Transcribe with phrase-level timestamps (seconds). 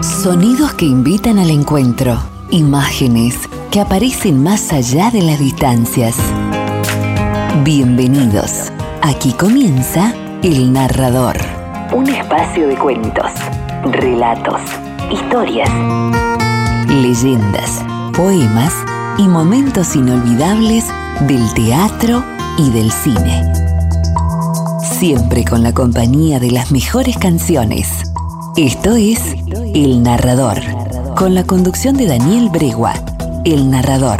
[0.00, 2.16] Sonidos que invitan al encuentro.
[2.50, 3.36] Imágenes
[3.72, 6.14] que aparecen más allá de las distancias.
[7.64, 8.72] Bienvenidos.
[9.02, 11.36] Aquí comienza El Narrador.
[11.92, 13.28] Un espacio de cuentos,
[13.90, 14.60] relatos,
[15.10, 15.68] historias,
[16.88, 17.84] leyendas,
[18.14, 18.72] poemas
[19.18, 20.84] y momentos inolvidables
[21.22, 22.24] del teatro
[22.56, 23.52] y del cine.
[24.80, 28.07] Siempre con la compañía de las mejores canciones.
[28.58, 29.20] Esto es
[29.72, 30.58] El Narrador,
[31.14, 32.92] con la conducción de Daniel Bregua.
[33.44, 34.18] El Narrador.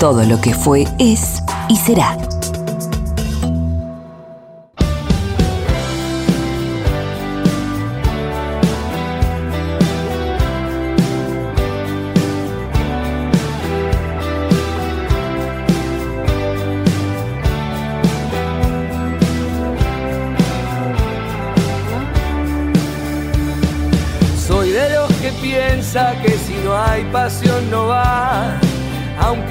[0.00, 2.18] Todo lo que fue, es y será.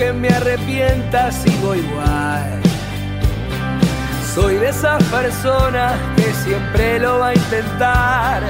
[0.06, 2.62] Aunque me arrepienta sigo igual.
[4.34, 8.44] Soy de esas personas que siempre lo va a intentar,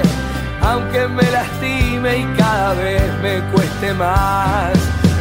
[0.60, 4.72] aunque me lastime y cada vez me cueste más.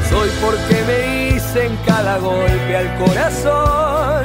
[0.10, 4.24] Soy porque me hice cada golpe al corazón,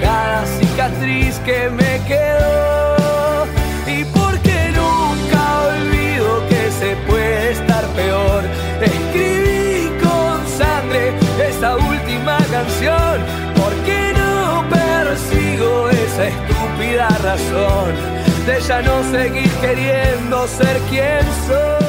[0.00, 3.46] cada cicatriz que me quedó.
[3.86, 8.44] Y porque nunca olvido que se puede estar peor
[9.16, 9.55] sangre
[12.26, 13.20] canción
[13.54, 17.94] porque no persigo esa estúpida razón
[18.46, 21.86] de ya no seguir queriendo ser quien soy.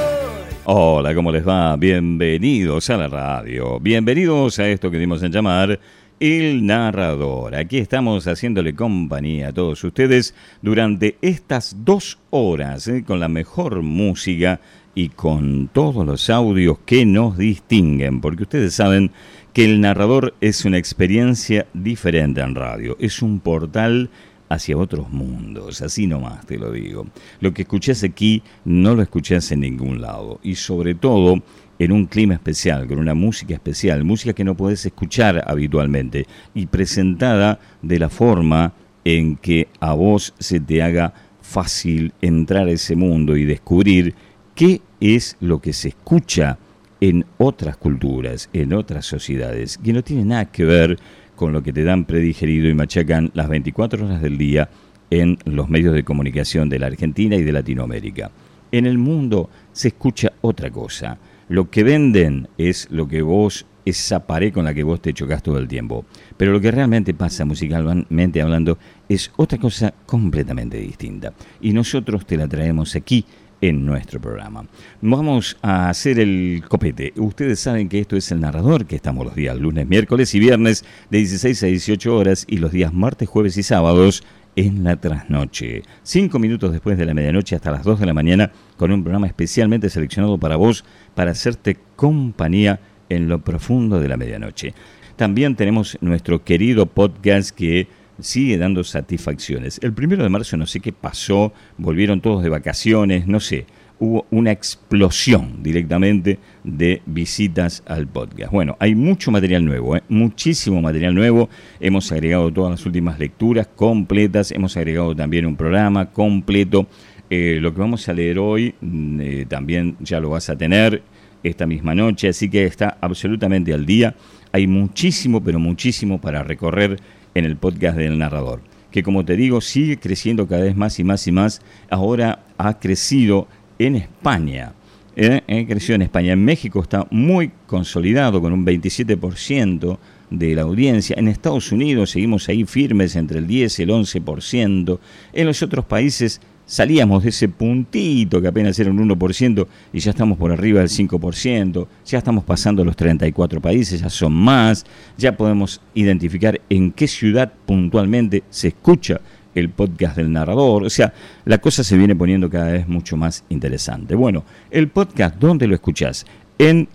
[0.66, 1.76] Hola, ¿cómo les va?
[1.76, 3.80] Bienvenidos a la radio.
[3.80, 5.80] Bienvenidos a esto que dimos en llamar
[6.20, 7.56] el narrador.
[7.56, 13.04] Aquí estamos haciéndole compañía a todos ustedes durante estas dos horas ¿eh?
[13.06, 14.60] con la mejor música
[14.94, 19.12] y con todos los audios que nos distinguen, porque ustedes saben
[19.58, 24.12] que el narrador es una experiencia diferente en radio, es un portal
[24.50, 27.08] hacia otros mundos, así nomás te lo digo.
[27.40, 31.42] Lo que escuchás aquí no lo escuchás en ningún lado, y sobre todo
[31.80, 36.68] en un clima especial, con una música especial, música que no podés escuchar habitualmente, y
[36.68, 38.74] presentada de la forma
[39.06, 44.14] en que a vos se te haga fácil entrar a ese mundo y descubrir
[44.54, 46.60] qué es lo que se escucha
[47.02, 50.98] en otras culturas, en otras sociedades, que no tiene nada que ver
[51.36, 54.70] con lo que te dan predigerido y machacan las 24 horas del día
[55.10, 58.32] en los medios de comunicación de la Argentina y de Latinoamérica.
[58.72, 61.18] En el mundo se escucha otra cosa.
[61.48, 65.42] Lo que venden es lo que vos, esa pared con la que vos te chocas
[65.42, 66.06] todo el tiempo.
[66.36, 68.78] Pero lo que realmente pasa musicalmente hablando
[69.08, 71.34] es otra cosa completamente distinta.
[71.62, 73.24] Y nosotros te la traemos aquí
[73.62, 74.66] en nuestro programa.
[75.02, 77.14] Vamos a hacer el copete.
[77.16, 80.86] Ustedes saben que esto es el narrador, que estamos los días lunes, miércoles y viernes
[81.10, 84.24] de 16 a 18 horas y los días martes, jueves y sábados
[84.56, 85.84] en la trasnoche.
[86.04, 89.28] Cinco minutos después de la medianoche hasta las 2 de la mañana con un programa
[89.28, 92.80] especialmente seleccionado para vos para hacerte compañía
[93.10, 94.74] en lo profundo de la medianoche.
[95.16, 97.88] También tenemos nuestro querido podcast que
[98.20, 99.80] sigue dando satisfacciones.
[99.82, 103.66] El primero de marzo no sé qué pasó, volvieron todos de vacaciones, no sé.
[104.00, 108.52] Hubo una explosión directamente de visitas al podcast.
[108.52, 110.04] Bueno, hay mucho material nuevo, ¿eh?
[110.08, 111.50] muchísimo material nuevo.
[111.80, 116.88] Hemos agregado todas las últimas lecturas completas, hemos agregado también un programa completo.
[117.30, 121.02] Eh, lo que vamos a leer hoy mm, eh, también ya lo vas a tener
[121.44, 124.16] esta misma noche, así que está absolutamente al día.
[124.52, 127.00] Hay muchísimo, pero muchísimo para recorrer
[127.36, 128.62] en el podcast del narrador,
[128.92, 131.62] que como te digo sigue creciendo cada vez más y más y más.
[131.90, 133.48] Ahora ha crecido
[133.80, 134.74] en España.
[135.16, 135.66] ¿eh?
[135.68, 136.34] Crecido en España.
[136.34, 139.98] En México está muy consolidado con un 27%
[140.30, 141.16] de la audiencia.
[141.18, 145.00] En Estados Unidos seguimos ahí firmes entre el 10 y el 11%.
[145.34, 150.12] En los otros países salíamos de ese puntito que apenas era un 1% y ya
[150.12, 154.86] estamos por arriba del 5%, ya estamos pasando los 34 países, ya son más,
[155.18, 159.20] ya podemos identificar en qué ciudad puntualmente se escucha
[159.56, 161.14] el podcast del narrador, o sea,
[161.46, 164.14] la cosa se viene poniendo cada vez mucho más interesante.
[164.14, 166.28] Bueno, el podcast, ¿dónde lo escuchás?
[166.60, 166.88] En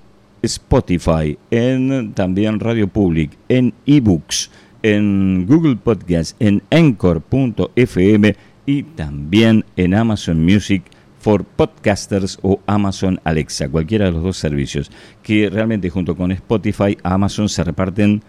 [0.42, 4.50] Spotify, en también Radio Public, en eBooks,
[4.82, 8.36] en Google Podcast, en Anchor.fm
[8.66, 10.82] y también en Amazon Music
[11.18, 14.90] for Podcasters o Amazon Alexa, cualquiera de los dos servicios,
[15.22, 18.22] que realmente junto con Spotify, Amazon se reparten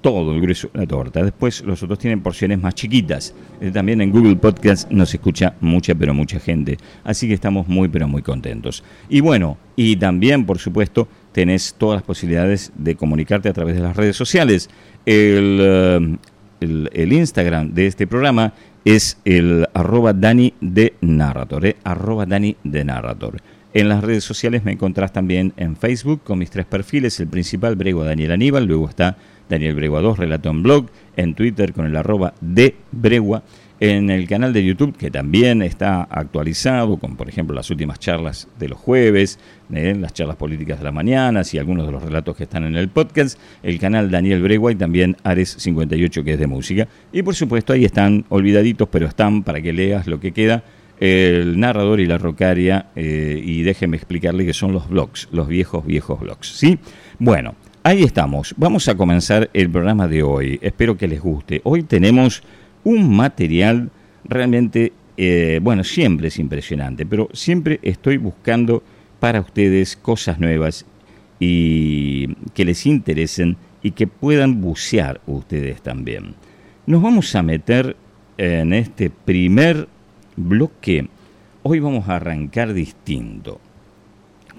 [0.00, 1.22] todo el grueso de la torta.
[1.22, 3.34] Después los otros tienen porciones más chiquitas.
[3.60, 6.76] Eh, también en Google Podcast nos escucha mucha, pero mucha gente.
[7.04, 8.82] Así que estamos muy, pero muy contentos.
[9.08, 13.82] Y bueno, y también, por supuesto, tenés todas las posibilidades de comunicarte a través de
[13.82, 14.68] las redes sociales.
[15.06, 16.16] El, eh,
[16.62, 18.52] el, Instagram de este programa
[18.84, 23.36] es el arroba Dani de Narrator, eh, arroba Dani de Narrator.
[23.74, 27.76] En las redes sociales me encontrás también en Facebook con mis tres perfiles, el principal
[27.76, 29.16] Bregua Daniel Aníbal, luego está
[29.48, 30.86] Daniel Bregua 2, relato en blog,
[31.16, 33.42] en Twitter con el arroba de Bregua,
[33.82, 38.46] en el canal de YouTube que también está actualizado con por ejemplo las últimas charlas
[38.56, 39.40] de los jueves,
[39.74, 42.76] eh, las charlas políticas de la mañana y algunos de los relatos que están en
[42.76, 46.86] el podcast, el canal Daniel Bregua y también Ares 58 que es de música.
[47.12, 50.62] Y por supuesto ahí están olvidaditos pero están para que leas lo que queda
[51.00, 55.84] el narrador y la rocaria, eh, y déjeme explicarle que son los blogs, los viejos,
[55.84, 56.78] viejos blogs, ¿sí?
[57.18, 58.54] Bueno, ahí estamos.
[58.56, 60.60] Vamos a comenzar el programa de hoy.
[60.62, 61.60] Espero que les guste.
[61.64, 62.44] Hoy tenemos
[62.84, 63.90] un material
[64.24, 68.82] realmente, eh, bueno, siempre es impresionante, pero siempre estoy buscando
[69.20, 70.84] para ustedes cosas nuevas
[71.38, 76.34] y que les interesen y que puedan bucear ustedes también.
[76.86, 77.96] Nos vamos a meter
[78.38, 79.88] en este primer
[80.36, 81.08] bloque,
[81.62, 83.60] hoy vamos a arrancar distinto,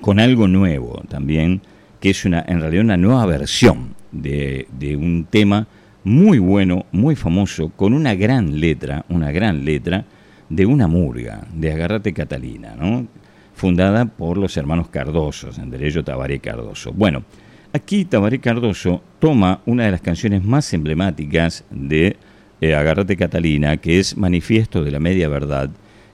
[0.01, 1.61] con algo nuevo también,
[1.99, 5.67] que es una, en realidad una nueva versión de, de un tema
[6.03, 10.05] muy bueno, muy famoso, con una gran letra, una gran letra
[10.49, 13.07] de una murga, de Agarrate Catalina, ¿no?
[13.53, 16.91] fundada por los hermanos Cardoso, entre ellos Tabaré Cardoso.
[16.91, 17.23] Bueno,
[17.71, 22.17] aquí Tabaré Cardoso toma una de las canciones más emblemáticas de
[22.61, 25.69] eh, Agarrate Catalina, que es Manifiesto de la Media Verdad,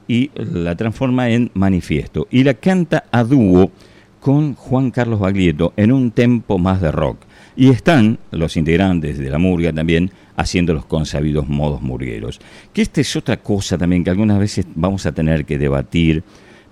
[0.08, 2.28] y la transforma en Manifiesto.
[2.32, 3.72] Y la canta a dúo
[4.20, 7.20] con Juan Carlos Baglietto en un tempo más de rock.
[7.56, 12.40] Y están los integrantes de la murga también haciendo los consabidos modos murgueros.
[12.74, 16.24] Que esta es otra cosa también que algunas veces vamos a tener que debatir,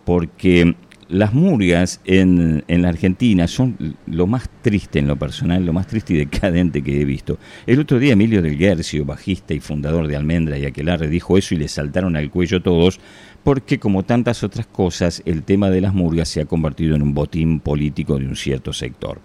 [0.06, 0.76] porque
[1.10, 5.88] las murgas en, en, la Argentina son lo más triste en lo personal, lo más
[5.88, 7.38] triste y decadente que he visto.
[7.66, 11.56] El otro día Emilio del Guercio, bajista y fundador de Almendra y Aquelarre, dijo eso
[11.56, 13.00] y le saltaron al cuello todos,
[13.44, 17.14] porque como tantas otras cosas, el tema de las murgas se ha convertido en un
[17.14, 19.22] botín político de un cierto sector.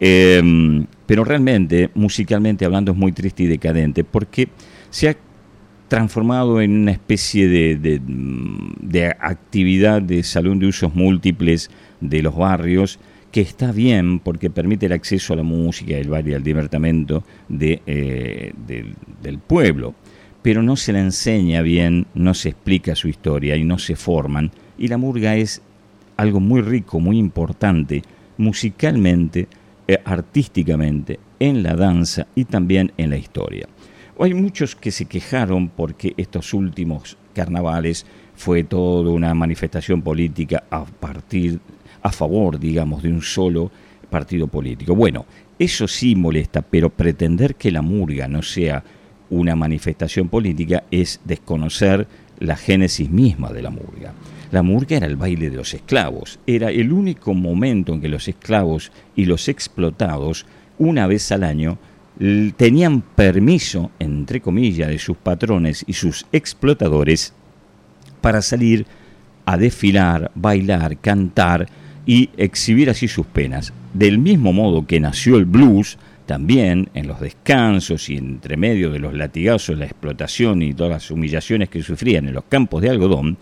[0.00, 4.48] Em, pero realmente, musicalmente hablando, es muy triste y decadente, porque
[4.90, 5.16] se ha
[5.88, 8.00] transformado en una especie de,
[8.80, 11.70] de, actividad de salón de usos múltiples
[12.00, 12.98] de los barrios,
[13.30, 17.82] que está bien porque permite el acceso a la música, el baile al divertimento de,
[17.86, 18.52] eh,
[19.22, 19.94] del pueblo,
[20.42, 24.50] pero no se la enseña bien, no se explica su historia y no se forman,
[24.78, 25.62] y la murga es
[26.16, 28.02] algo muy rico, muy importante,
[28.36, 29.48] musicalmente,
[29.86, 33.68] eh, artísticamente, en la danza y también en la historia.
[34.18, 40.84] Hay muchos que se quejaron porque estos últimos carnavales fue toda una manifestación política a
[40.84, 41.60] partir,
[42.02, 43.70] a favor, digamos, de un solo
[44.08, 44.94] partido político.
[44.94, 45.26] Bueno,
[45.58, 48.82] eso sí molesta, pero pretender que la murga no sea
[49.30, 52.06] una manifestación política es desconocer
[52.38, 54.12] la génesis misma de la murga.
[54.54, 58.28] La murga era el baile de los esclavos, era el único momento en que los
[58.28, 60.46] esclavos y los explotados,
[60.78, 61.76] una vez al año,
[62.56, 67.32] tenían permiso, entre comillas, de sus patrones y sus explotadores
[68.20, 68.86] para salir
[69.44, 71.66] a desfilar, bailar, cantar
[72.06, 73.72] y exhibir así sus penas.
[73.92, 79.00] Del mismo modo que nació el blues, también en los descansos y entre medio de
[79.00, 83.36] los latigazos, la explotación y todas las humillaciones que sufrían en los campos de algodón,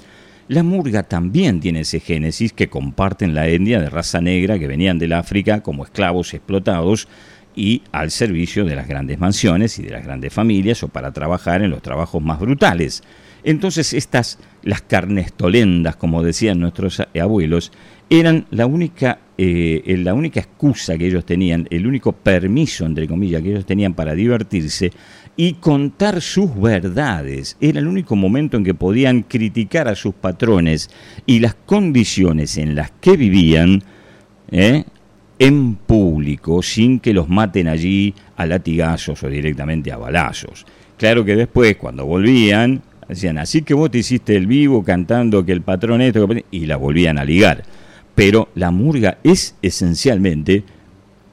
[0.49, 4.99] la murga también tiene ese génesis que comparten la etnia de raza negra que venían
[4.99, 7.09] del África como esclavos explotados
[7.55, 11.63] y al servicio de las grandes mansiones y de las grandes familias o para trabajar
[11.63, 13.03] en los trabajos más brutales.
[13.45, 17.73] Entonces estas, las carnestolendas, como decían nuestros abuelos,
[18.09, 23.43] eran la única, eh, la única excusa que ellos tenían, el único permiso, entre comillas,
[23.43, 24.93] que ellos tenían para divertirse
[25.37, 27.57] y contar sus verdades.
[27.61, 30.91] Era el único momento en que podían criticar a sus patrones
[31.27, 33.83] y las condiciones en las que vivían,
[34.51, 34.85] ¿eh?
[35.39, 40.67] en público sin que los maten allí a latigazos o directamente a balazos.
[40.97, 45.53] Claro que después, cuando volvían, decían, así que vos te hiciste el vivo cantando que
[45.53, 47.65] el patrón esto, y la volvían a ligar.
[48.15, 50.63] Pero la murga es esencialmente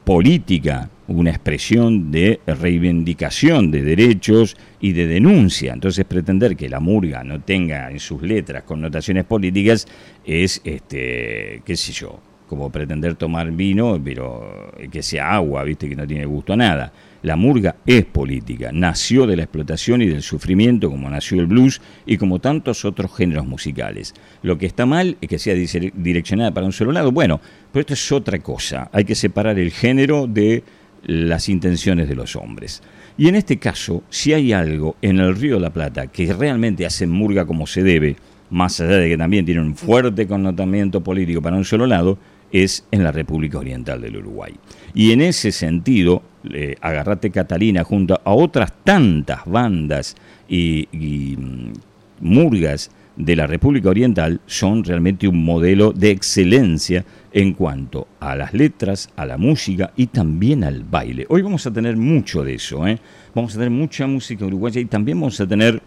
[0.06, 5.74] política, una expresión de reivindicación de derechos y de denuncia.
[5.74, 9.88] Entonces pretender que la murga no tenga en sus letras connotaciones políticas
[10.24, 15.96] es, este, qué sé yo, como pretender tomar vino, pero que sea agua, viste, que
[15.96, 16.92] no tiene gusto a nada.
[17.22, 21.82] La murga es política, nació de la explotación y del sufrimiento como nació el blues
[22.06, 24.16] y como tantos otros géneros musicales.
[24.42, 27.12] Lo que está mal es que sea direccionada para un solo lado.
[27.12, 27.39] Bueno,
[27.72, 28.89] pero esto es otra cosa.
[28.94, 30.63] Hay que separar el género de
[31.03, 32.82] las intenciones de los hombres.
[33.18, 36.86] Y en este caso, si hay algo en el Río de la Plata que realmente
[36.86, 38.15] hace murga como se debe,
[38.50, 42.18] más allá de que también tiene un fuerte connotamiento político para un solo lado,
[42.51, 44.56] es en la República Oriental del Uruguay.
[44.94, 50.15] Y en ese sentido, eh, Agarrate Catalina, junto a otras tantas bandas
[50.48, 51.74] y, mm,
[52.22, 58.53] murgas de la República Oriental, son realmente un modelo de excelencia en cuanto a las
[58.53, 61.25] letras, a la música y también al baile.
[61.29, 62.97] Hoy vamos a tener mucho de eso, ¿eh?
[63.35, 65.81] vamos a tener mucha música uruguaya y también vamos a tener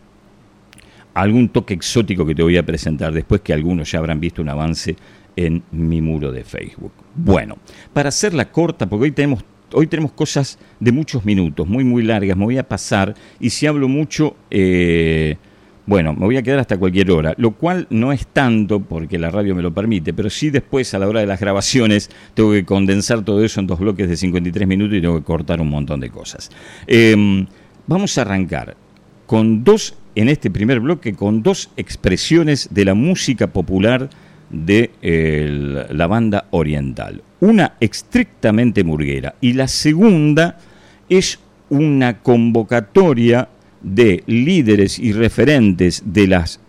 [1.15, 4.51] algún toque exótico que te voy a presentar después que algunos ya habrán visto un
[4.51, 4.95] avance
[5.35, 6.93] en mi muro de Facebook.
[7.15, 7.57] Bueno,
[7.95, 12.37] para hacerla corta, porque hoy tenemos, hoy tenemos cosas de muchos minutos, muy, muy largas,
[12.37, 15.39] me voy a pasar y si hablo mucho, eh,
[15.93, 19.31] bueno, me voy a quedar hasta cualquier hora, lo cual no es tanto porque la
[19.31, 22.65] radio me lo permite, pero sí después a la hora de las grabaciones tengo que
[22.65, 26.01] condensar todo eso en dos bloques de 53 minutos y tengo que cortar un montón
[26.01, 26.51] de cosas.
[26.87, 27.47] Em,
[27.87, 28.75] vamos a arrancar
[29.27, 34.09] con dos, en este primer bloque, con dos expresiones de la música popular
[34.49, 34.93] de
[35.91, 37.23] la banda oriental.
[37.41, 40.57] Una estrictamente murguera y la segunda
[41.11, 43.51] es una convocatoria
[43.83, 46.61] de líderes y referentes de las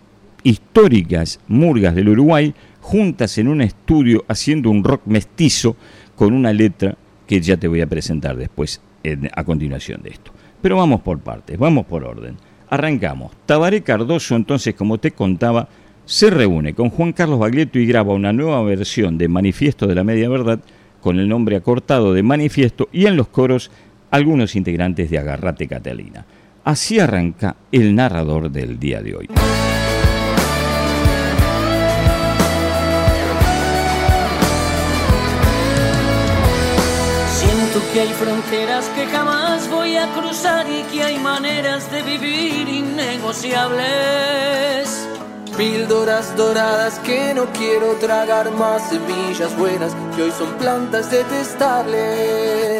[0.43, 5.75] históricas murgas del Uruguay juntas en un estudio haciendo un rock mestizo
[6.15, 8.82] con una letra que ya te voy a presentar después
[9.34, 10.32] a continuación de esto.
[10.62, 12.38] Pero vamos por partes, vamos por orden.
[12.70, 13.32] Arrancamos.
[13.46, 15.67] Tabaré Cardoso, entonces, como te contaba,
[16.05, 20.03] se reúne con Juan Carlos Baglietto y graba una nueva versión de Manifiesto de la
[20.03, 20.60] Media Verdad
[21.01, 23.72] con el nombre acortado de Manifiesto y en los coros
[24.10, 26.25] algunos integrantes de Agarrate Catalina.
[26.63, 29.27] Así arranca el narrador del día de hoy.
[37.27, 42.70] Siento que hay fronteras que jamás voy a cruzar y que hay maneras de vivir
[42.70, 45.03] innegociables
[45.58, 52.73] Píldoras doradas que no quiero tragar más semillas buenas que hoy son plantas detestables.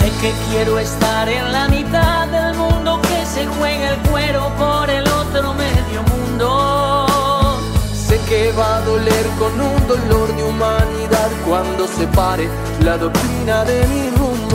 [0.00, 4.88] Sé que quiero estar en la mitad del mundo que se juega el cuero por
[4.88, 7.06] el otro medio mundo.
[7.92, 12.48] Sé que va a doler con un dolor de humanidad cuando se pare
[12.82, 14.49] la doctrina de mi rumbo.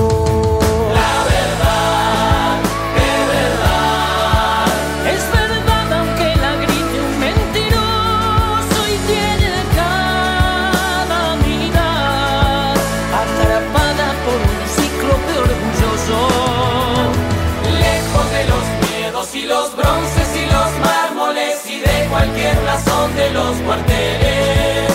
[22.75, 24.91] Cualquier razón de los cuarteles.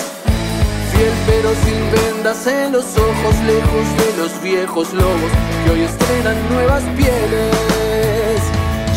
[0.92, 5.32] Fiel pero sin vendas en los ojos, lejos de los viejos lobos
[5.64, 8.40] que hoy estrenan nuevas pieles.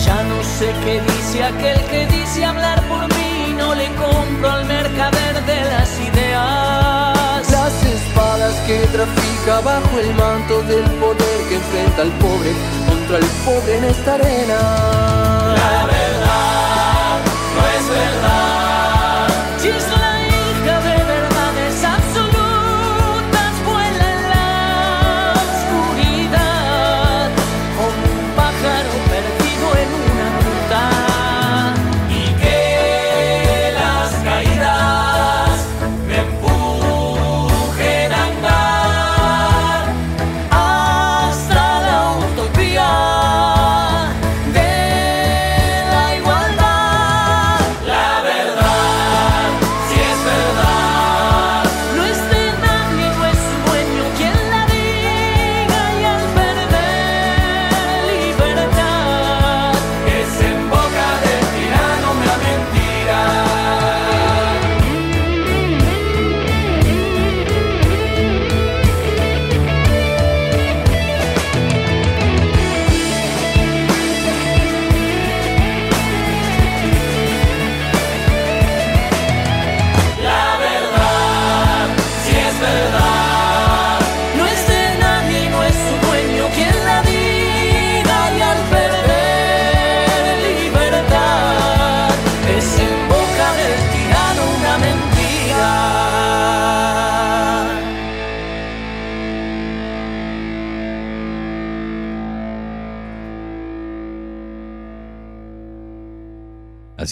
[0.06, 4.66] Ya no sé qué dice aquel que dice hablar por mí, no le compro al
[4.66, 7.50] mercader de las ideas.
[7.52, 12.52] Las espadas que trafica bajo el manto del poder que enfrenta al pobre
[12.88, 14.60] contra el pobre en esta arena.
[15.56, 17.20] La verdad
[17.56, 18.73] no es verdad.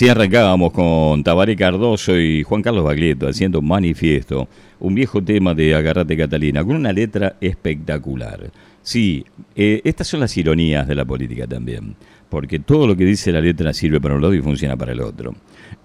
[0.02, 4.48] Así arrancábamos con Tabaré Cardoso y Juan Carlos Baglietto haciendo Manifiesto,
[4.80, 8.50] un viejo tema de Agarrate Catalina, con una letra espectacular.
[8.82, 9.24] Sí,
[9.56, 11.96] eh, estas son las ironías de la política también,
[12.30, 15.02] porque todo lo que dice la letra sirve para un lado y funciona para el
[15.02, 15.36] otro.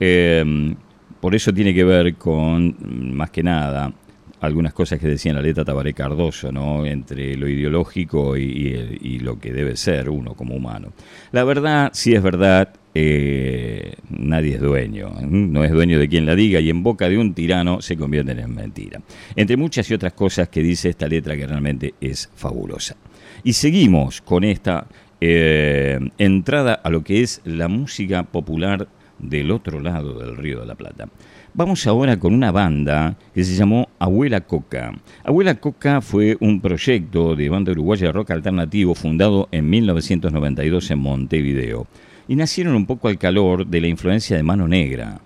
[0.01, 0.75] Em,
[1.21, 2.75] por eso tiene que ver con,
[3.15, 3.93] más que nada,
[4.41, 6.85] algunas cosas que decía en la letra Tabaré Cardoso, ¿no?
[6.85, 10.93] entre lo ideológico y, lo que debe ser uno como humano.
[11.33, 16.37] La verdad, si es verdad, eh, nadie es dueño, no es dueño de quien la
[16.37, 19.01] diga y en boca de un tirano se convierte en mentira.
[19.35, 22.97] Entre muchas y otras cosas que dice esta letra que realmente es fabulosa.
[23.43, 24.87] Y seguimos con esta
[25.21, 28.87] eh, entrada a lo que es la música popular
[29.19, 31.09] del otro lado del Río de la Plata.
[31.59, 34.93] Vamos ahora con una banda que se llamó Abuela Coca.
[35.25, 40.99] Abuela Coca fue un proyecto de banda uruguaya de rock alternativo fundado en 1992 en
[40.99, 41.87] Montevideo
[42.29, 45.19] y nacieron un poco al calor de la influencia de Mano Negra,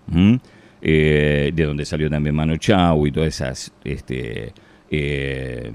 [0.81, 4.53] eh, de donde salió también Mano Chau y todas esas, este,
[4.89, 5.73] eh,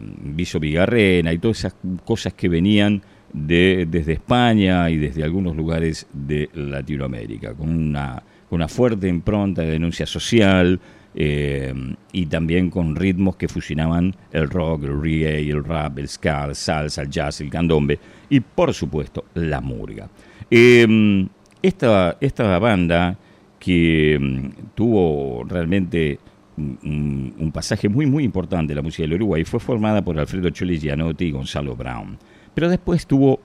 [0.61, 3.01] Vigarrena y todas esas cosas que venían
[3.33, 9.71] de, desde España y desde algunos lugares de Latinoamérica, con una, una fuerte impronta de
[9.71, 10.79] denuncia social,
[11.17, 11.73] eh,
[12.11, 16.55] y también con ritmos que fusionaban el rock, el reggae, el rap, el ska, el
[16.55, 17.97] salsa, el jazz, el candombe
[18.29, 20.09] y por supuesto la murga.
[20.51, 21.29] Em,
[21.61, 23.17] esta, esta banda
[23.57, 26.19] que em, tuvo realmente
[26.57, 30.77] un, pasaje muy muy importante en la música del Uruguay fue formada por Alfredo Chole
[30.77, 32.17] Gianotti y Gonzalo Brown.
[32.53, 33.39] Pero después tuvo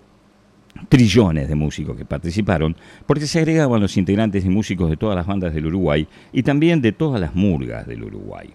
[0.88, 5.26] trillones de músicos que participaron, porque se agregaban los integrantes y músicos de todas las
[5.26, 8.50] bandas del Uruguay y también de todas las murgas del Uruguay.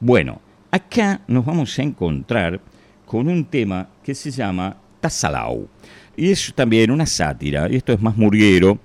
[0.00, 2.60] Bueno, acá nos vamos a encontrar
[3.06, 5.68] con un tema que se llama Tazalau.
[6.16, 8.78] Y es también una sátira, y esto es más murguero,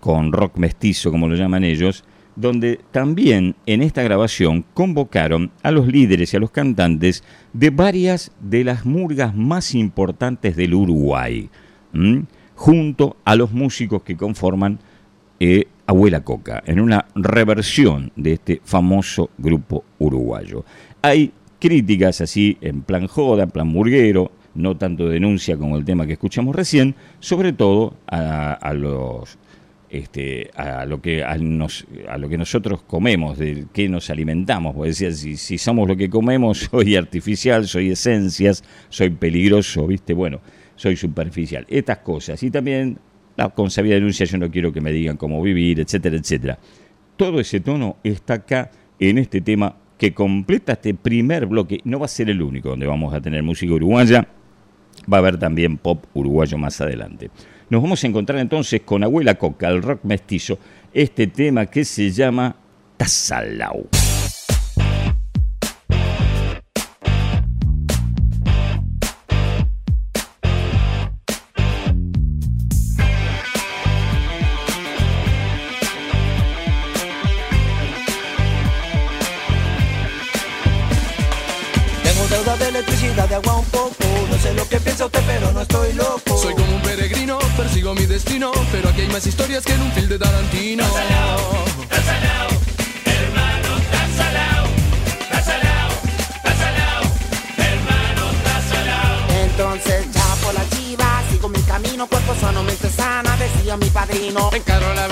[0.00, 5.86] con rock mestizo como lo llaman ellos, donde también en esta grabación convocaron a los
[5.86, 7.22] líderes y a los cantantes
[7.52, 11.50] de varias de las murgas más importantes del Uruguay,
[12.54, 14.78] junto a los músicos que conforman
[15.40, 20.64] eh, Abuela Coca, en una reversión de este famoso grupo uruguayo.
[21.02, 26.06] Hay críticas así en plan joda, en plan murguero, no tanto denuncia como el tema
[26.06, 29.38] que escuchamos recién, sobre todo a, los
[29.90, 34.74] este, a lo que a lo que nosotros comemos, de qué nos alimentamos.
[34.74, 40.14] Porque decía, si, si, somos lo que comemos, soy artificial, soy esencias, soy peligroso, ¿viste?
[40.14, 40.40] Bueno,
[40.76, 41.66] soy superficial.
[41.68, 42.42] Estas cosas.
[42.42, 42.98] Y también
[43.36, 46.58] la consabida denuncia, yo no quiero que me digan cómo vivir, etcétera, etcétera.
[47.16, 51.80] Todo ese tono está acá en este tema que completa este primer bloque.
[51.84, 54.26] No va a ser el único donde vamos a tener música uruguaya
[55.10, 57.30] va a haber también pop uruguayo más adelante.
[57.70, 60.58] Nos vamos a encontrar entonces con Abuela Coca, el rock mestizo,
[60.92, 62.54] este tema que se llama
[62.96, 63.88] Tazalau.
[84.72, 86.38] Que piensa usted, pero no estoy loco.
[86.38, 89.92] Soy como un peregrino, persigo mi destino, pero aquí hay más historias que en un
[89.92, 90.82] film de Tarantino.
[90.84, 92.48] Tazalao, tazalao,
[93.04, 94.66] hermano, tazalao,
[95.30, 95.90] tazalao,
[96.42, 97.02] tazalao,
[97.58, 99.44] hermano, tazalao.
[99.44, 104.48] Entonces ya por la chiva, sigo mi camino, cuerpo sano, mente sana, decía mi padrino.
[104.54, 105.06] Encaro la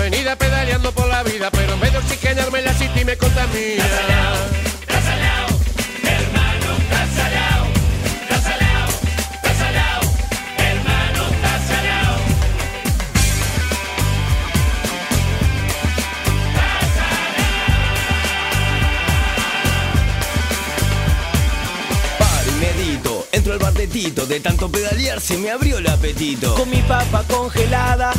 [25.30, 26.54] se me abrió el apetito.
[26.56, 28.12] Con mi papa congelada,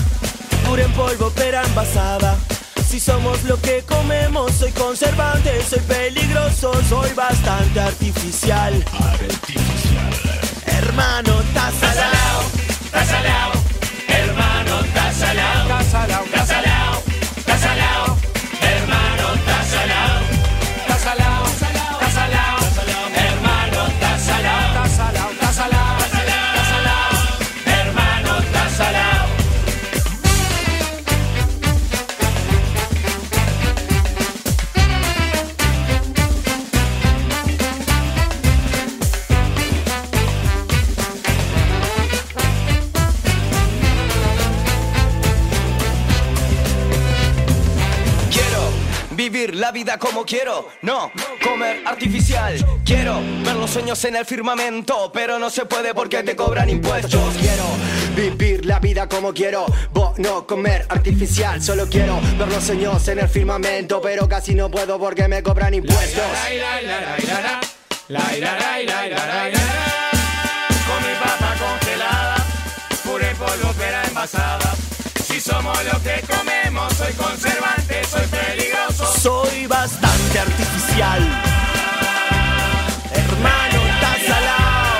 [0.65, 2.37] pura en polvo pero envasada.
[2.87, 8.73] Si somos lo que comemos, soy conservante, soy peligroso, soy bastante artificial.
[8.97, 10.13] Artificial.
[10.65, 12.43] Hermano, tasalao,
[12.91, 13.51] tasalao,
[14.07, 16.23] hermano, tasalao, tasalao,
[49.71, 51.11] vida como quiero, no
[51.43, 52.53] comer artificial.
[52.85, 57.33] Quiero ver los sueños en el firmamento, pero no se puede porque te cobran impuestos.
[57.39, 57.63] Quiero
[58.15, 61.61] vivir la vida como quiero, vos no comer artificial.
[61.61, 65.73] Solo quiero ver los sueños en el firmamento, pero casi no puedo porque me cobran
[65.73, 66.23] impuestos.
[70.87, 72.35] Con mi papa congelada,
[73.03, 73.33] puré
[73.77, 74.70] pera envasada.
[75.43, 79.11] Somos lo que comemos, soy conservante, soy peligroso.
[79.19, 81.19] Soy bastante artificial.
[83.11, 84.99] Hermano, estás salado.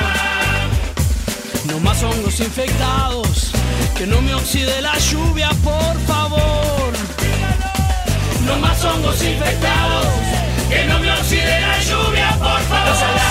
[1.65, 3.51] No más hongos infectados,
[3.95, 6.91] que no me oxide la lluvia, por favor.
[8.47, 10.07] No más hongos infectados,
[10.69, 13.30] que no me oxide la lluvia, por favor.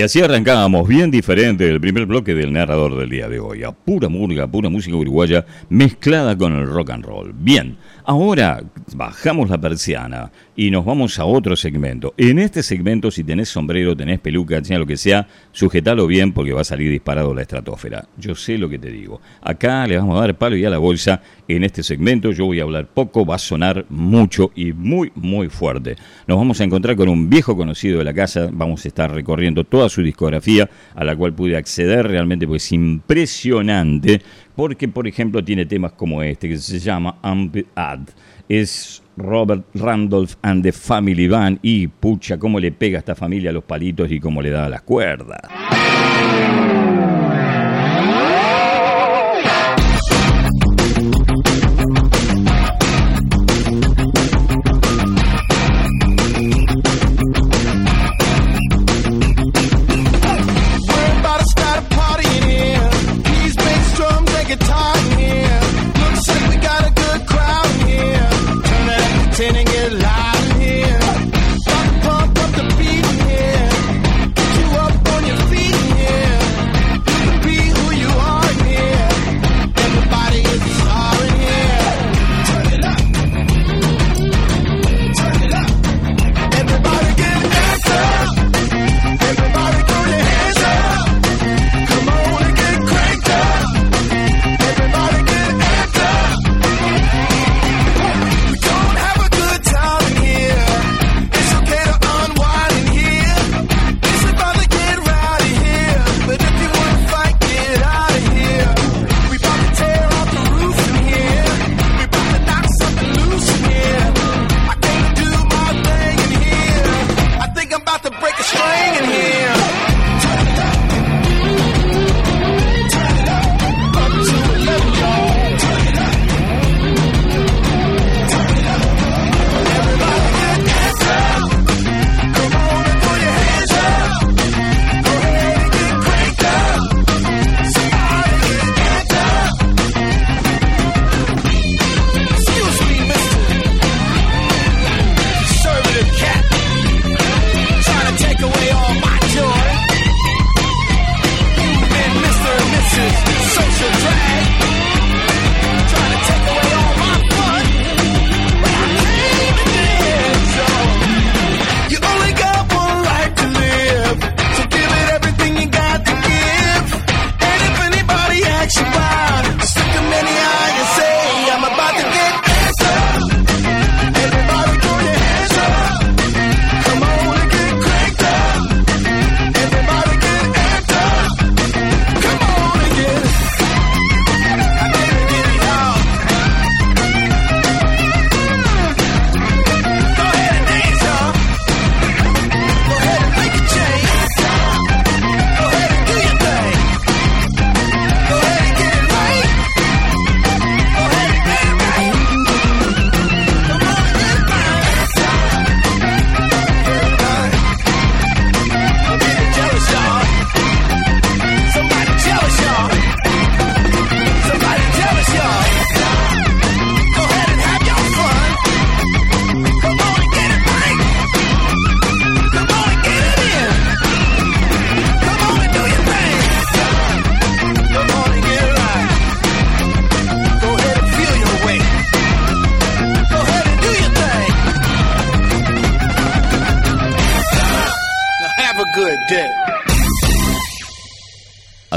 [0.00, 3.72] Y así arrancábamos, bien diferente del primer bloque del narrador del día de hoy, a
[3.72, 7.34] pura murga, pura música uruguaya mezclada con el rock and roll.
[7.34, 8.62] Bien, ahora
[8.94, 12.14] bajamos la persiana y nos vamos a otro segmento.
[12.16, 16.52] En este segmento, si tenés sombrero, tenés peluca, sea lo que sea, sujetalo bien porque
[16.52, 18.08] va a salir disparado la estratosfera.
[18.16, 19.20] Yo sé lo que te digo.
[19.42, 22.32] Acá le vamos a dar palo y a la bolsa en este segmento.
[22.32, 25.96] Yo voy a hablar poco, va a sonar mucho y muy, muy fuerte.
[26.26, 28.48] Nos vamos a encontrar con un viejo conocido de la casa.
[28.50, 32.72] Vamos a estar recorriendo toda su discografía, a la cual pude acceder realmente, porque es
[32.72, 34.22] impresionante.
[34.56, 38.00] Porque, por ejemplo, tiene temas como este, que se llama Amped Ad.
[38.48, 41.58] Es Robert Randolph and the Family Band.
[41.62, 44.66] Y pucha, cómo le pega a esta familia a los palitos y cómo le da
[44.66, 45.40] a las cuerdas.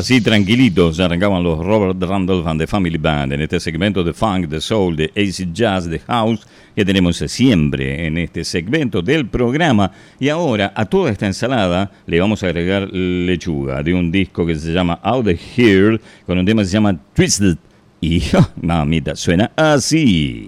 [0.04, 4.50] Así tranquilitos arrancaban los Robert Randolph and the Family Band en este segmento de funk,
[4.50, 9.94] de soul, de acid jazz, de house que tenemos siempre en este segmento del programa.
[10.20, 14.56] Y ahora a toda esta ensalada le vamos a agregar lechuga de un disco que
[14.56, 17.56] se llama Out of Here con un tema que se llama Twisted.
[18.02, 18.24] Y
[18.62, 20.48] mamita, suena así.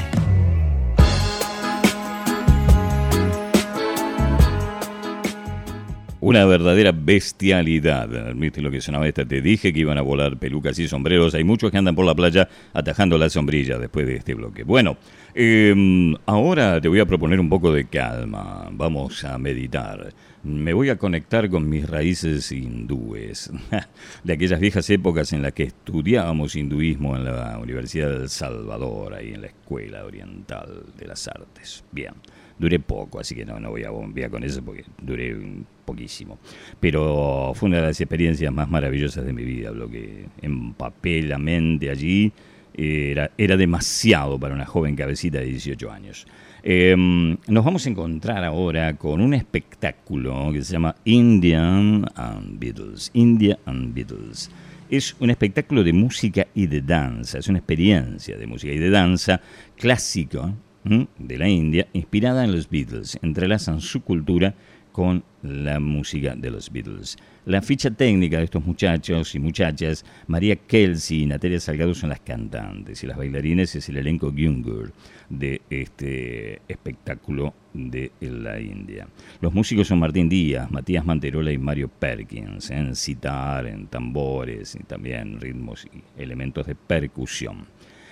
[6.31, 8.07] Una verdadera bestialidad.
[8.35, 9.25] ¿Viste lo que sonaba esta?
[9.25, 11.35] Te dije que iban a volar pelucas y sombreros.
[11.35, 14.63] Hay muchos que andan por la playa atajando la sombrilla después de este bloque.
[14.63, 14.95] Bueno,
[15.35, 18.69] eh, ahora te voy a proponer un poco de calma.
[18.71, 20.13] Vamos a meditar.
[20.43, 23.51] Me voy a conectar con mis raíces hindúes,
[24.23, 29.15] de aquellas viejas épocas en las que estudiábamos hinduismo en la Universidad de El Salvador,
[29.15, 31.83] ahí en la Escuela Oriental de las Artes.
[31.91, 32.13] Bien,
[32.61, 35.35] duré poco, así que no, no voy a bombear con eso porque duré
[35.83, 36.37] poquísimo.
[36.79, 41.39] Pero fue una de las experiencias más maravillosas de mi vida, lo que empapé la
[41.39, 42.31] mente allí
[42.73, 46.27] era, era demasiado para una joven cabecita de 18 años.
[46.63, 53.09] Eh, nos vamos a encontrar ahora con un espectáculo que se llama Indian and Beatles.
[53.15, 54.51] India and Beatles.
[54.87, 58.89] Es un espectáculo de música y de danza, es una experiencia de música y de
[58.91, 59.41] danza
[59.75, 60.53] clásico.
[60.83, 63.17] De la India, inspirada en los Beatles.
[63.21, 64.55] Entrelazan su cultura
[64.91, 67.17] con la música de los Beatles.
[67.45, 72.19] La ficha técnica de estos muchachos y muchachas, María Kelsey y Natalia Salgado son las
[72.19, 74.91] cantantes y las bailarines es el elenco Gyungur
[75.29, 79.07] de este espectáculo de la India.
[79.39, 84.83] Los músicos son Martín Díaz, Matías Manterola y Mario Perkins, en citar, en tambores y
[84.83, 87.65] también ritmos y elementos de percusión.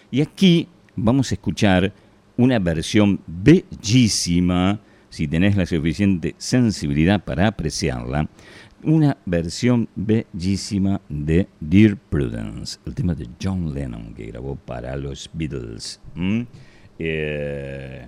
[0.09, 1.93] Y aquí vamos a escuchar
[2.39, 8.29] una versión bellísima, si tenés la suficiente sensibilidad para apreciarla,
[8.81, 15.29] una versión bellísima de Dear Prudence, el tema de John Lennon que grabó para los
[15.33, 15.99] Beatles.
[16.97, 18.07] Eh,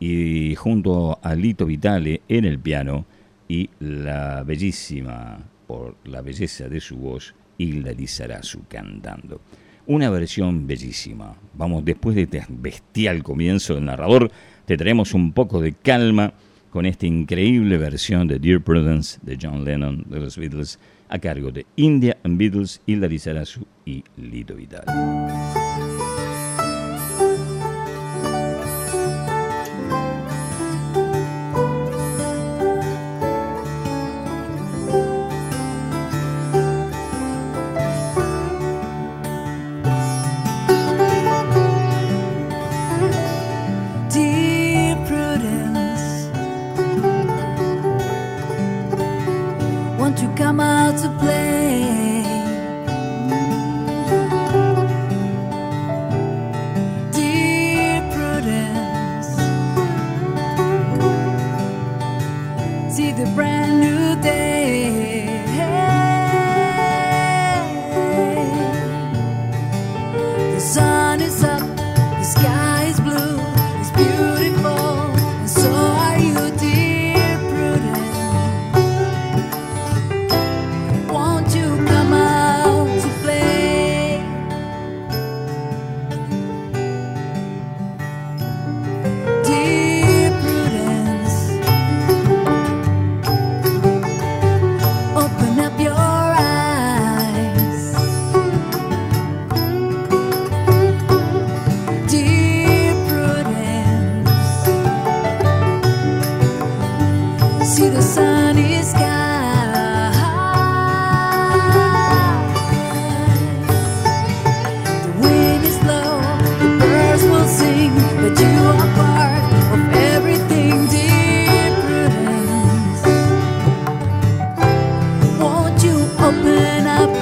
[0.00, 3.06] y junto a Lito Vitale en el piano
[3.46, 5.38] y la bellísima,
[5.68, 9.40] por la belleza de su voz, Hilda Lizarazu cantando.
[9.86, 11.34] Una versión bellísima.
[11.52, 14.30] Vamos, después de este bestial comienzo del narrador,
[14.64, 16.32] te traemos un poco de calma
[16.70, 21.52] con esta increíble versión de Dear Prudence de John Lennon de los Beatles a cargo
[21.52, 24.90] de India and Beatles, Hilda Lizarazu y Lito Vitale.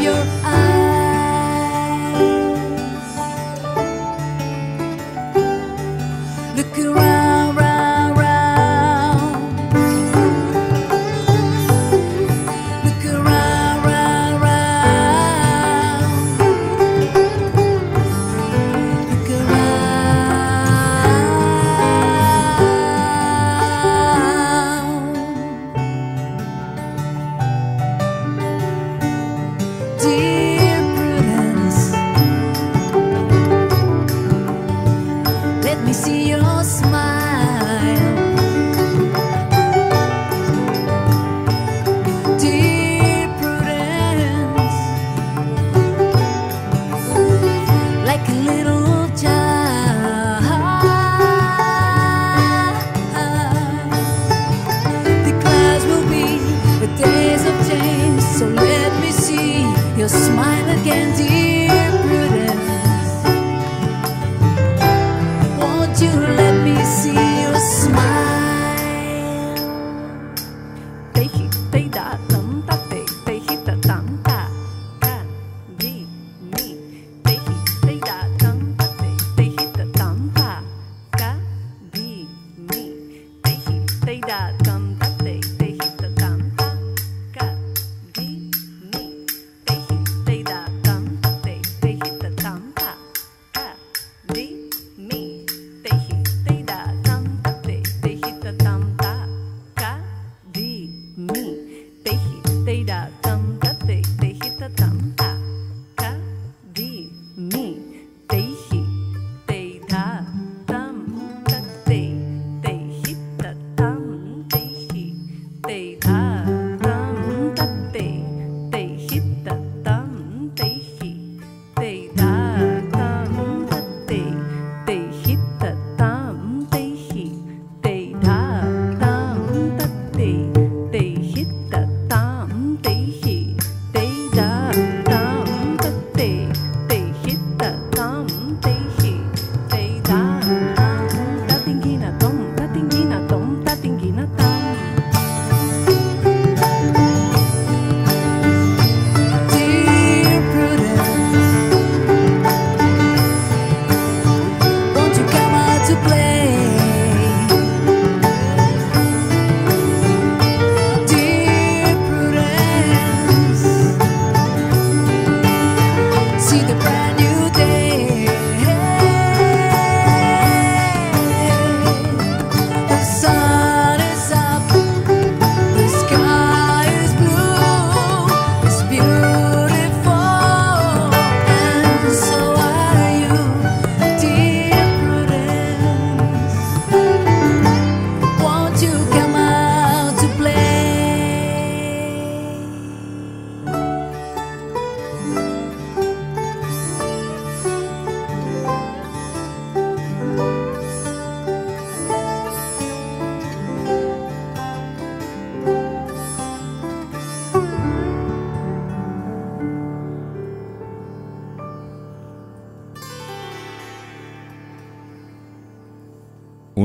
[0.03, 0.62] Your eyes?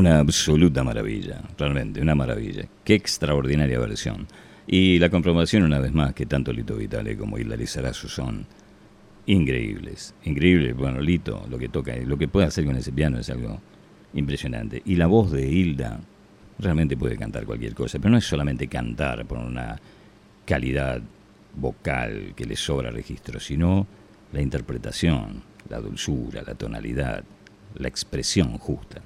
[0.07, 2.65] Absoluta maravilla, realmente, una maravilla.
[2.85, 4.25] Qué extraordinaria versión.
[4.65, 8.45] Y la comprobación, una vez más, que tanto Lito Vitale como Hilary Sarazo son
[9.25, 10.15] increíbles.
[10.23, 10.75] Increíbles.
[10.75, 13.59] Bueno, Lito, lo que toca, lo que puede hacer con ese piano es algo
[14.13, 14.81] impresionante.
[14.85, 15.99] Y la voz de Hilda
[16.59, 19.77] realmente puede cantar cualquier cosa, pero no es solamente cantar por una
[20.45, 21.01] calidad
[21.55, 23.85] vocal que le sobra registro, sino
[24.31, 27.23] la interpretación, la dulzura, la tonalidad,
[27.75, 29.01] la expresión justa.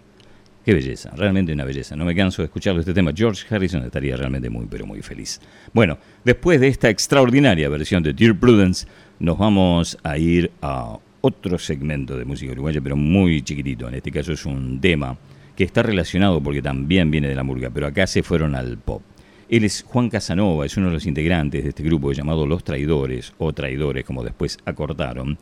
[0.64, 1.96] Qué belleza, realmente una belleza.
[1.96, 3.12] No me canso de escucharlo este tema.
[3.16, 5.42] George Harrison estaría realmente muy, pero muy feliz.
[5.74, 8.86] Bueno, después de esta extraordinaria versión de Dear Prudence,
[9.18, 13.88] nos vamos a ir a otro segmento de música uruguaya, pero muy chiquitito.
[13.88, 15.18] En este caso es un tema
[15.56, 19.02] que está relacionado porque también viene de la murga, pero acá se fueron al pop.
[19.50, 23.34] Él es Juan Casanova, es uno de los integrantes de este grupo llamado Los Traidores,
[23.38, 25.38] o Traidores, como después acortaron,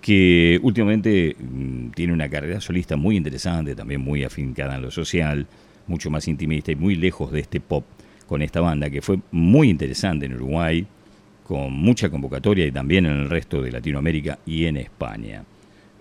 [0.00, 5.46] que últimamente mm, tiene una carrera solista muy interesante, también muy afincada en lo social,
[5.86, 7.84] mucho más intimista y muy lejos de este pop
[8.26, 10.86] con esta banda, que fue muy interesante en Uruguay,
[11.44, 15.44] con mucha convocatoria y también en el resto de Latinoamérica y en España.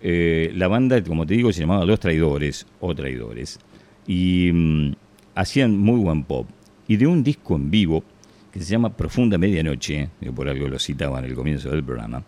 [0.02, 3.60] Eh, la banda, como te digo, se llamaba Los Traidores o Traidores
[4.08, 4.92] y mm,
[5.36, 6.48] hacían muy buen pop.
[6.88, 8.04] Y de un disco en vivo
[8.52, 12.24] que se llama Profunda Medianoche, que por algo lo citaba en el comienzo del programa,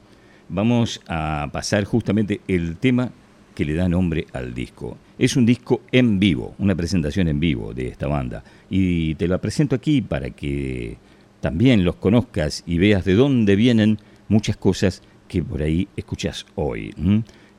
[0.52, 3.12] vamos a pasar justamente el tema
[3.56, 4.98] que le da nombre al disco.
[5.18, 8.44] Es un disco en vivo, una presentación en vivo de esta banda.
[8.70, 10.98] Y te la presento aquí para que
[11.40, 16.94] también los conozcas y veas de dónde vienen muchas cosas que por ahí escuchas hoy.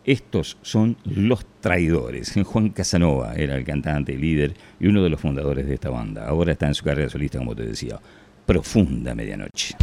[0.04, 2.34] Estos son Los Traidores.
[2.44, 6.26] Juan Casanova era el cantante, líder y uno de los fundadores de esta banda.
[6.26, 8.00] Ahora está en su carrera solista, como te decía.
[8.44, 9.76] Profunda Medianoche.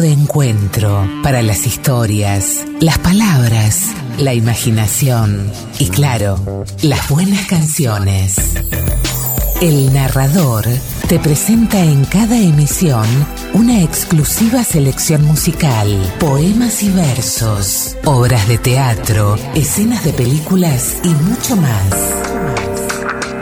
[0.00, 8.36] De encuentro para las historias, las palabras, la imaginación y claro, las buenas canciones.
[9.60, 10.64] El narrador
[11.08, 13.06] te presenta en cada emisión
[13.52, 15.88] una exclusiva selección musical,
[16.18, 21.90] poemas y versos, obras de teatro, escenas de películas y mucho más.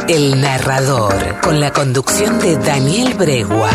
[0.09, 3.71] El narrador, con la conducción de Daniel Bregua.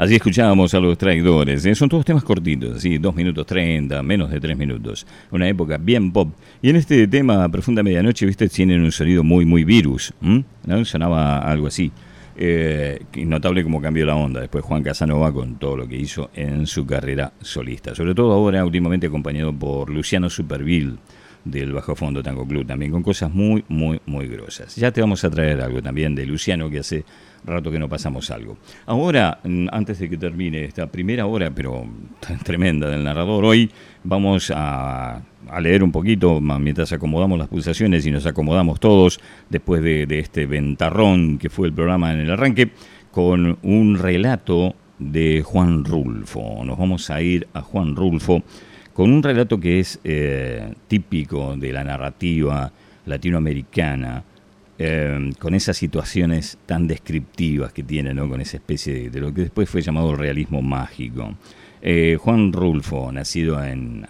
[0.00, 1.66] Así escuchábamos a los traidores.
[1.66, 1.74] ¿eh?
[1.74, 5.06] Son todos temas cortitos, así, dos minutos treinta, menos de tres minutos.
[5.30, 6.32] Una época bien pop.
[6.62, 10.14] Y en este tema, Profunda Medianoche, viste, tienen un sonido muy, muy virus.
[10.84, 11.92] Sonaba algo así.
[12.34, 16.66] Eh, notable como cambió la onda después Juan Casanova con todo lo que hizo en
[16.66, 17.94] su carrera solista.
[17.94, 20.96] Sobre todo ahora, últimamente acompañado por Luciano Superville
[21.44, 24.76] del Bajo Fondo Tango Club, también con cosas muy, muy, muy grosas.
[24.76, 27.04] Ya te vamos a traer algo también de Luciano, que hace
[27.44, 28.58] rato que no pasamos algo.
[28.86, 31.84] Ahora, mm, antes de que termine esta primera hora, pero
[32.44, 33.70] tremenda del narrador, hoy
[34.04, 39.82] vamos a, a leer un poquito mientras acomodamos las pulsaciones y nos acomodamos todos después
[39.82, 42.70] de, de este ventarrón que fue el programa en el arranque,
[43.10, 46.62] con un relato de Juan Rulfo.
[46.64, 48.42] Nos vamos a ir a Juan Rulfo
[48.92, 52.70] con un relato que es eh, típico de la narrativa
[53.06, 54.22] latinoamericana,
[54.82, 58.26] eh, con esas situaciones tan descriptivas que tiene, ¿no?
[58.30, 61.34] con esa especie de, lo que después fue llamado realismo mágico.
[61.82, 64.06] Eh, Juan Rulfo, nacido en,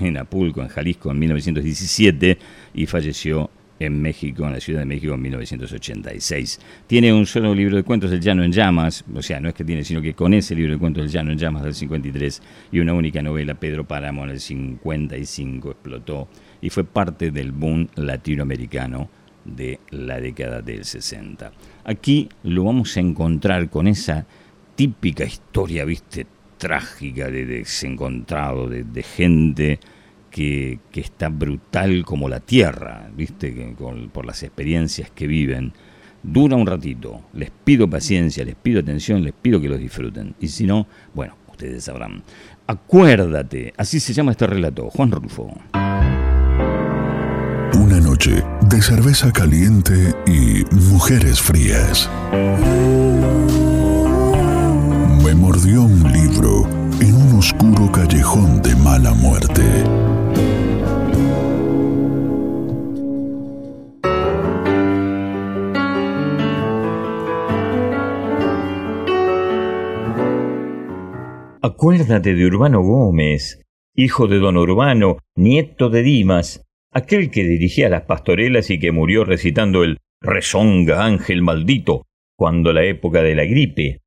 [0.00, 2.38] en Apulco, en Jalisco, en 1917
[2.74, 6.60] y falleció en México, en la Ciudad de México, en 1986.
[6.86, 9.64] Tiene un solo libro de cuentos, El Llano en Llamas, o sea, no es que
[9.64, 12.80] tiene, sino que con ese libro de cuentos, El Llano en Llamas del 53, y
[12.80, 16.28] una única novela, Pedro Páramo, en el 55 explotó
[16.60, 19.08] y fue parte del boom latinoamericano
[19.46, 21.52] de la década del 60.
[21.84, 24.26] Aquí lo vamos a encontrar con esa
[24.74, 26.26] típica historia, viste,
[26.58, 29.78] trágica de desencontrado, de, gente
[30.30, 35.72] que, que está brutal como la tierra, viste, que con- por las experiencias que viven.
[36.22, 40.34] Dura un ratito, les pido paciencia, les pido atención, les pido que los disfruten.
[40.40, 42.22] Y si no, bueno, ustedes sabrán.
[42.66, 45.56] Acuérdate, así se llama este relato, Juan Rulfo.
[47.74, 52.10] Una noche de cerveza caliente y mujeres frías.
[55.22, 56.66] Me mordió un libro
[57.00, 59.62] en un oscuro callejón de mala muerte.
[71.62, 73.60] Acuérdate de Urbano Gómez,
[73.94, 76.65] hijo de don Urbano, nieto de Dimas,
[76.96, 82.06] aquel que dirigía las pastorelas y que murió recitando el Rezonga Ángel Maldito
[82.38, 84.00] cuando la época de la gripe.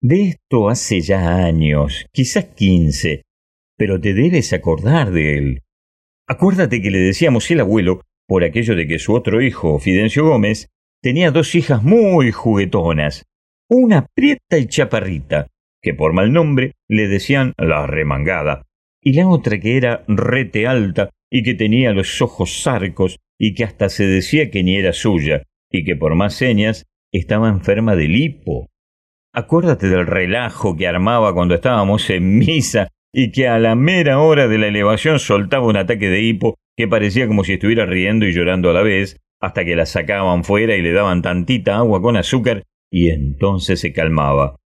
[0.00, 3.24] De esto hace ya años, quizás quince,
[3.76, 5.62] pero te debes acordar de él.
[6.26, 10.70] Acuérdate que le decíamos el abuelo por aquello de que su otro hijo, Fidencio Gómez,
[11.02, 13.26] tenía dos hijas muy juguetonas,
[13.68, 15.48] una prieta y chaparrita,
[15.82, 18.62] que por mal nombre le decían la remangada,
[19.02, 23.64] y la otra que era rete alta y que tenía los ojos zarcos y que
[23.64, 28.08] hasta se decía que ni era suya, y que por más señas estaba enferma de
[28.08, 28.68] lipo.
[29.32, 34.48] Acuérdate del relajo que armaba cuando estábamos en misa y que a la mera hora
[34.48, 38.32] de la elevación soltaba un ataque de hipo que parecía como si estuviera riendo y
[38.32, 42.16] llorando a la vez, hasta que la sacaban fuera y le daban tantita agua con
[42.16, 44.56] azúcar y entonces se calmaba.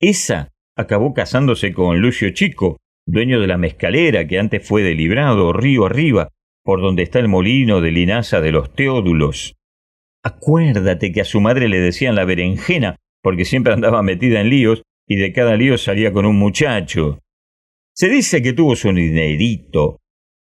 [0.00, 5.52] Esa acabó casándose con Lucio Chico, dueño de la mezcalera que antes fue de Librado,
[5.52, 6.28] río arriba,
[6.64, 9.56] por donde está el molino de linaza de los Teódulos.
[10.24, 14.82] Acuérdate que a su madre le decían la berenjena, porque siempre andaba metida en líos
[15.08, 17.18] y de cada lío salía con un muchacho.
[17.94, 19.98] Se dice que tuvo su dinerito,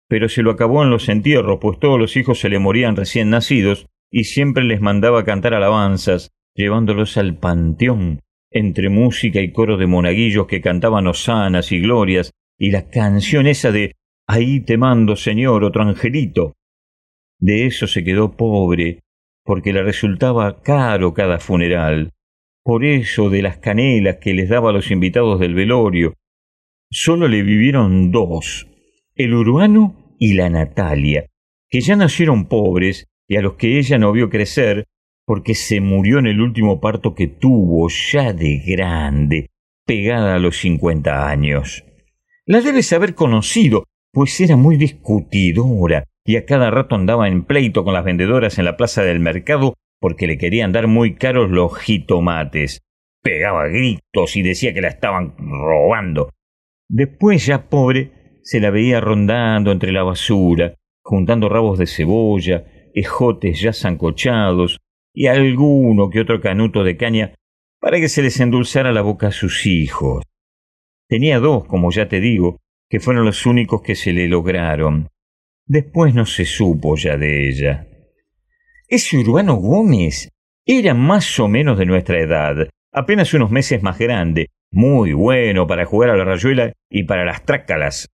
[0.08, 3.30] pero se lo acabó en los entierros, pues todos los hijos se le morían recién
[3.30, 9.86] nacidos y siempre les mandaba cantar alabanzas, llevándolos al panteón, entre música y coro de
[9.86, 13.96] monaguillos que cantaban hosanas y glorias, y la canción esa de
[14.28, 16.54] Ahí te mando, Señor, otro angelito.
[17.40, 19.00] De eso se quedó pobre,
[19.44, 22.12] porque le resultaba caro cada funeral.
[22.62, 26.14] Por eso de las canelas que les daba a los invitados del velorio.
[26.92, 28.68] Solo le vivieron dos,
[29.16, 31.26] el urbano y la Natalia,
[31.68, 34.84] que ya nacieron pobres y a los que ella no vio crecer
[35.26, 39.50] porque se murió en el último parto que tuvo, ya de grande,
[39.84, 41.84] pegada a los cincuenta años.
[42.50, 47.84] La debes haber conocido, pues era muy discutidora y a cada rato andaba en pleito
[47.84, 51.78] con las vendedoras en la plaza del mercado porque le querían dar muy caros los
[51.78, 52.80] jitomates.
[53.22, 56.30] Pegaba gritos y decía que la estaban robando.
[56.88, 60.74] Después, ya pobre, se la veía rondando entre la basura,
[61.04, 64.80] juntando rabos de cebolla, ejotes ya zancochados
[65.14, 67.32] y alguno que otro canuto de caña
[67.80, 70.24] para que se les endulzara la boca a sus hijos.
[71.10, 75.08] Tenía dos, como ya te digo, que fueron los únicos que se le lograron.
[75.66, 77.88] Después no se supo ya de ella.
[78.86, 80.28] Ese Urbano Gómez
[80.64, 85.84] era más o menos de nuestra edad, apenas unos meses más grande, muy bueno para
[85.84, 88.06] jugar a la rayuela y para las trácalas.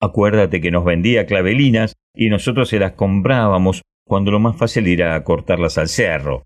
[0.00, 5.22] Acuérdate que nos vendía clavelinas y nosotros se las comprábamos cuando lo más fácil era
[5.22, 6.42] cortarlas al cerro.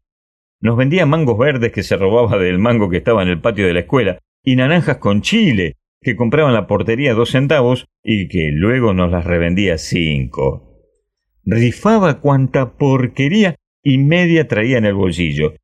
[0.61, 3.73] Nos vendía mangos verdes que se robaba del mango que estaba en el patio de
[3.73, 5.77] la escuela y naranjas con chile
[6.07, 10.79] que compraba en la portería dos centavos y que luego nos las revendía cinco.
[11.45, 15.55] Rifaba cuanta porquería y media traía en el bolsillo.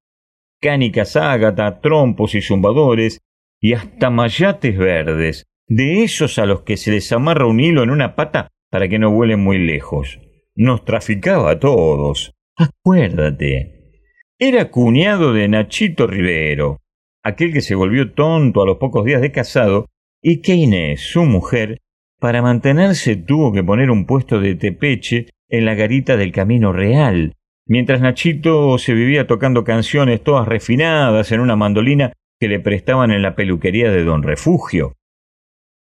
[0.61, 3.20] Cánicas ágata, trompos y zumbadores
[3.61, 7.90] y hasta mayates verdes, de esos a los que se les amarra un hilo en
[7.90, 10.18] una pata para que no vuelen muy lejos.
[10.57, 12.32] Nos traficaba a todos.
[12.57, 13.93] Acuérdate.
[14.40, 16.80] Era cuñado de Nachito Rivero,
[17.22, 19.86] aquel que se volvió tonto a los pocos días de casado
[20.23, 21.79] y que su mujer,
[22.20, 27.35] para mantenerse tuvo que poner un puesto de tepeche en la garita del Camino Real,
[27.66, 33.23] mientras Nachito se vivía tocando canciones todas refinadas en una mandolina que le prestaban en
[33.23, 34.95] la peluquería de Don Refugio.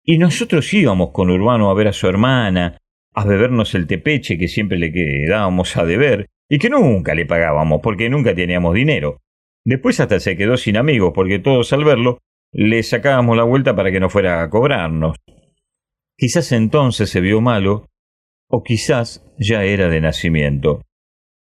[0.05, 2.79] Y nosotros íbamos con Urbano a ver a su hermana,
[3.15, 7.81] a bebernos el tepeche que siempre le quedábamos a deber y que nunca le pagábamos
[7.83, 9.21] porque nunca teníamos dinero.
[9.65, 12.21] Después hasta se quedó sin amigos porque todos al verlo
[12.53, 15.17] le sacábamos la vuelta para que no fuera a cobrarnos.
[16.17, 17.87] Quizás entonces se vio malo
[18.49, 20.83] o quizás ya era de nacimiento.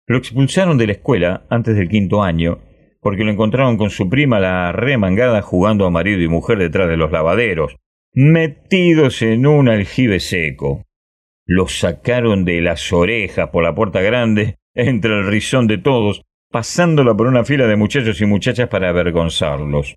[0.07, 2.59] Lo expulsaron de la escuela antes del quinto año
[3.01, 6.97] porque lo encontraron con su prima la remangada jugando a marido y mujer detrás de
[6.97, 7.75] los lavaderos,
[8.13, 10.85] metidos en un aljibe seco.
[11.47, 16.21] Lo sacaron de las orejas por la puerta grande, entre el rizón de todos,
[16.51, 19.95] pasándola por una fila de muchachos y muchachas para avergonzarlos.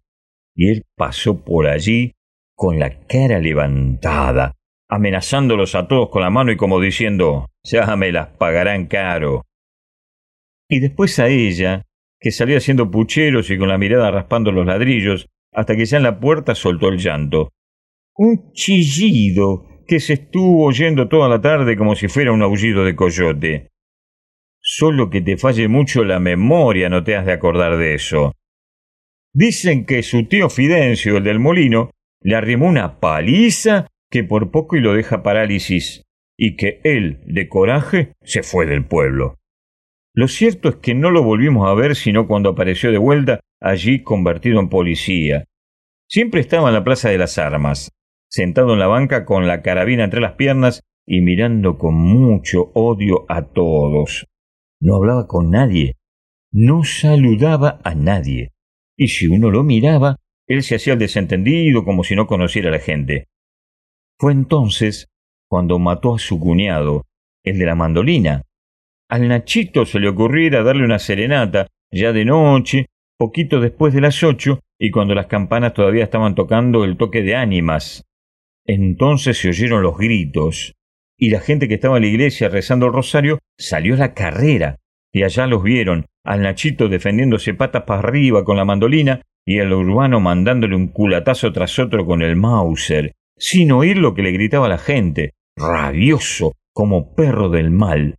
[0.55, 2.13] Y él pasó por allí
[2.55, 4.55] con la cara levantada,
[4.89, 9.43] amenazándolos a todos con la mano y como diciendo, ya me las pagarán caro.
[10.69, 11.83] Y después a ella,
[12.21, 16.05] que salió haciendo pucheros y con la mirada raspando los ladrillos, hasta que ya en
[16.05, 17.51] la puerta soltó el llanto.
[18.17, 22.97] Un chillido que se estuvo oyendo toda la tarde como si fuera un aullido de
[22.97, 23.69] coyote.
[24.61, 28.33] Solo que te falle mucho la memoria no te has de acordar de eso.
[29.37, 34.77] Dicen que su tío Fidencio, el del molino, le arrimó una paliza que por poco
[34.77, 36.05] y lo deja parálisis,
[36.39, 39.41] y que él, de coraje, se fue del pueblo.
[40.15, 44.05] Lo cierto es que no lo volvimos a ver sino cuando apareció de vuelta allí
[44.05, 45.45] convertido en policía.
[46.09, 47.91] Siempre estaba en la Plaza de las Armas,
[48.31, 53.27] sentado en la banca con la carabina entre las piernas y mirando con mucho odio
[53.29, 54.27] a todos.
[54.81, 55.97] No hablaba con nadie,
[56.53, 58.54] no saludaba a nadie,
[58.97, 60.17] y si uno lo miraba,
[60.47, 63.29] él se hacía el desentendido como si no conociera a la gente.
[64.19, 65.09] Fue entonces
[65.49, 67.05] cuando mató a su cuñado,
[67.45, 68.43] el de la mandolina,
[69.09, 72.87] al Nachito se le ocurriera darle una serenata, ya de noche,
[73.19, 77.37] poquito después de las ocho, y cuando las campanas todavía estaban tocando el toque de
[77.37, 78.05] ánimas.
[78.67, 80.75] Entonces se oyeron los gritos,
[81.19, 84.81] y la gente que estaba en la iglesia rezando el rosario salió a la carrera,
[85.13, 89.73] y allá los vieron, al Nachito defendiéndose patas para arriba con la mandolina, y al
[89.73, 94.69] urbano mandándole un culatazo tras otro con el Mauser, sin oír lo que le gritaba
[94.69, 98.17] la gente, rabioso como perro del mal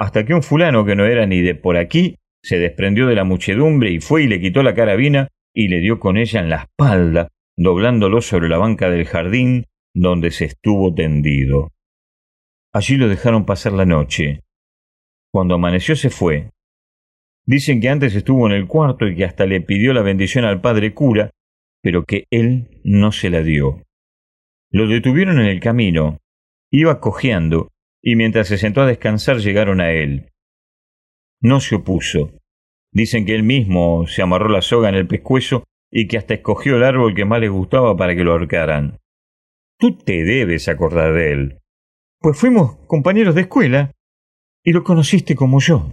[0.00, 3.24] hasta que un fulano que no era ni de por aquí se desprendió de la
[3.24, 6.62] muchedumbre y fue y le quitó la carabina y le dio con ella en la
[6.62, 11.68] espalda, doblándolo sobre la banca del jardín donde se estuvo tendido.
[12.72, 14.40] Allí lo dejaron pasar la noche.
[15.30, 16.48] Cuando amaneció se fue.
[17.46, 20.60] Dicen que antes estuvo en el cuarto y que hasta le pidió la bendición al
[20.60, 21.30] padre cura,
[21.82, 23.82] pero que él no se la dio.
[24.70, 26.18] Lo detuvieron en el camino.
[26.70, 27.68] Iba cojeando
[28.02, 30.30] y mientras se sentó a descansar llegaron a él.
[31.40, 32.32] No se opuso.
[32.92, 36.76] Dicen que él mismo se amarró la soga en el pescuezo y que hasta escogió
[36.76, 38.98] el árbol que más le gustaba para que lo ahorcaran.
[39.78, 41.58] Tú te debes acordar de él.
[42.20, 43.92] Pues fuimos compañeros de escuela
[44.62, 45.92] y lo conociste como yo.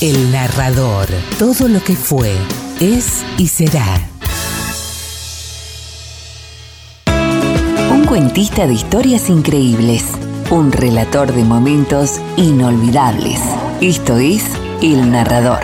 [0.00, 1.06] El narrador,
[1.38, 2.34] todo lo que fue,
[2.80, 3.86] es y será.
[7.92, 10.04] Un cuentista de historias increíbles,
[10.50, 13.40] un relator de momentos inolvidables.
[13.80, 14.44] Esto es
[14.82, 15.62] El Narrador.